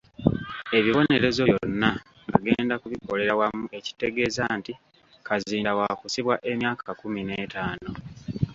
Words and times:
Ebibonerezo 0.77 1.41
byonna 1.49 1.89
agenda 2.35 2.75
kubikolera 2.81 3.33
wamu 3.39 3.65
ekitegeeza 3.77 4.43
nti 4.57 4.73
Kazinda 5.27 5.71
waakusibwa 5.77 6.35
emyaka 6.51 6.89
kumi 6.99 7.21
n'etaano. 7.23 7.91